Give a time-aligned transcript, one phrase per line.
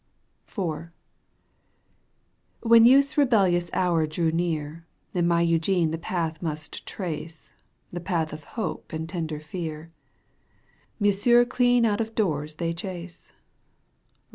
[0.47, 0.87] IV.
[2.61, 7.53] When youth's rebellious hour drew near And my Eugene the path must trace—
[7.93, 9.91] The path of hope and tender fear—
[10.99, 13.31] Monsieur clean out of doors they chase.